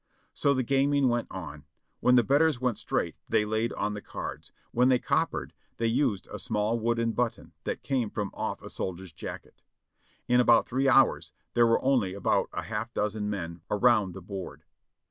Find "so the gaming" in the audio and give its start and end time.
0.33-1.09